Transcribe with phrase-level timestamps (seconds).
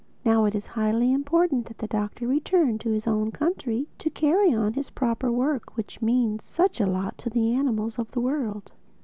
[0.25, 4.51] Now it is highly important that the Doctor return to his own country to carry
[4.51, 8.71] on his proper work which means such a lot to the animals of the world.